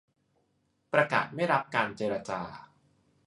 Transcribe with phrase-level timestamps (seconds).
[0.93, 2.41] ประกาศไม่รับการเจรจา